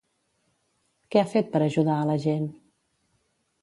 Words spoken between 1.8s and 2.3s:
a la